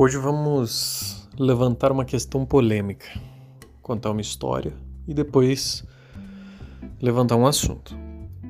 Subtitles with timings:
[0.00, 3.08] Hoje vamos levantar uma questão polêmica,
[3.82, 4.72] contar uma história
[5.08, 5.84] e depois
[7.02, 7.98] levantar um assunto.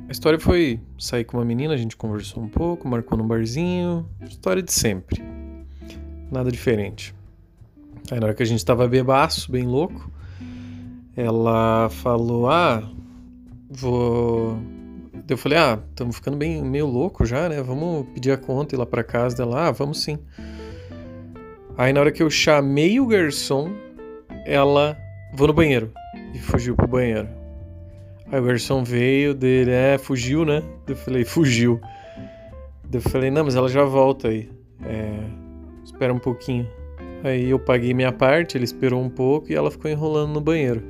[0.06, 4.06] A história foi sair com uma menina, a gente conversou um pouco, marcou num barzinho,
[4.28, 5.24] história de sempre.
[6.30, 7.14] Nada diferente.
[8.10, 10.12] Aí na hora que a gente tava bebaço, bem louco,
[11.16, 12.86] ela falou: "Ah,
[13.70, 14.58] vou
[15.26, 17.62] eu falei: "Ah, estamos ficando bem meio louco já, né?
[17.62, 19.68] Vamos pedir a conta e ir lá para casa dela.
[19.68, 20.18] Ah, vamos sim."
[21.78, 23.70] Aí na hora que eu chamei o garçom,
[24.44, 24.98] ela
[25.32, 25.92] vou no banheiro
[26.34, 27.28] e fugiu pro banheiro.
[28.32, 30.60] Aí o garçom veio dele, é, fugiu, né?
[30.88, 31.80] Eu falei, fugiu.
[32.92, 34.50] Eu falei, não, mas ela já volta aí.
[34.84, 35.20] É,
[35.84, 36.68] espera um pouquinho.
[37.22, 40.82] Aí eu paguei minha parte, ele esperou um pouco e ela ficou enrolando no banheiro.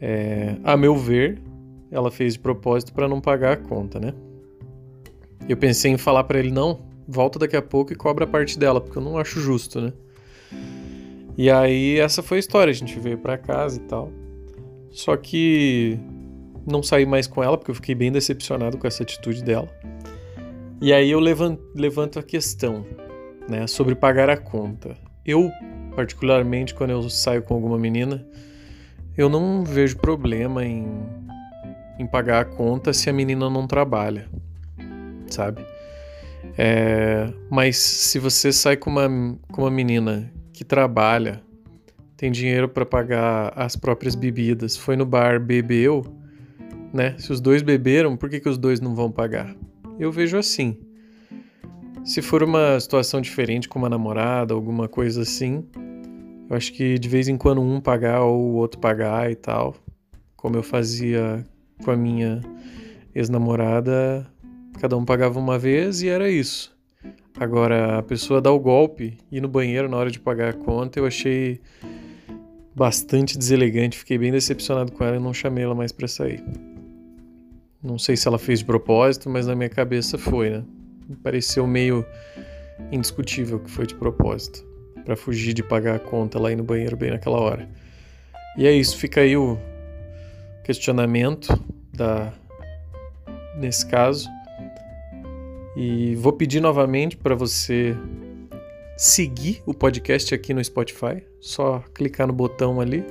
[0.00, 1.42] É, a meu ver,
[1.90, 4.14] ela fez de propósito para não pagar a conta, né?
[5.48, 8.58] Eu pensei em falar para ele não, volta daqui a pouco e cobra a parte
[8.58, 9.92] dela, porque eu não acho justo, né?
[11.36, 14.10] E aí essa foi a história, a gente veio para casa e tal.
[14.90, 15.98] Só que
[16.66, 19.68] não saí mais com ela porque eu fiquei bem decepcionado com essa atitude dela.
[20.80, 22.84] E aí eu levanto, a questão,
[23.48, 24.96] né, sobre pagar a conta.
[25.24, 25.50] Eu,
[25.94, 28.26] particularmente, quando eu saio com alguma menina,
[29.16, 30.86] eu não vejo problema em,
[31.98, 34.28] em pagar a conta se a menina não trabalha,
[35.28, 35.64] sabe?
[36.56, 39.08] É, mas se você sai com uma,
[39.52, 41.42] com uma menina que trabalha,
[42.16, 46.04] tem dinheiro para pagar as próprias bebidas, foi no bar, bebeu,
[46.92, 47.14] né?
[47.18, 49.54] Se os dois beberam, por que, que os dois não vão pagar?
[49.98, 50.78] Eu vejo assim.
[52.04, 55.66] Se for uma situação diferente com uma namorada, alguma coisa assim,
[56.48, 59.74] eu acho que de vez em quando um pagar ou o outro pagar e tal,
[60.36, 61.44] como eu fazia
[61.84, 62.40] com a minha
[63.14, 64.26] ex-namorada,
[64.80, 66.76] Cada um pagava uma vez e era isso.
[67.38, 70.52] Agora, a pessoa dá o golpe e ir no banheiro na hora de pagar a
[70.52, 71.60] conta, eu achei
[72.74, 76.42] bastante deselegante, fiquei bem decepcionado com ela e não chamei ela mais para sair.
[77.82, 80.64] Não sei se ela fez de propósito, mas na minha cabeça foi, né?
[81.08, 82.04] Me pareceu meio
[82.90, 84.64] indiscutível que foi de propósito,
[85.04, 87.68] para fugir de pagar a conta lá ir no banheiro bem naquela hora.
[88.58, 89.58] E é isso, fica aí o
[90.64, 91.48] questionamento
[91.94, 92.32] da
[93.56, 94.28] nesse caso.
[95.76, 97.94] E vou pedir novamente para você
[98.96, 103.04] seguir o podcast aqui no Spotify, só clicar no botão ali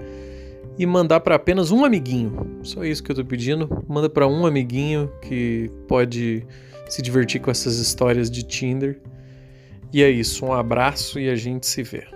[0.77, 2.59] e mandar para apenas um amiguinho.
[2.63, 3.83] Só isso que eu estou pedindo.
[3.87, 6.45] Manda para um amiguinho que pode
[6.89, 8.99] se divertir com essas histórias de Tinder.
[9.93, 12.14] E é isso, um abraço e a gente se vê.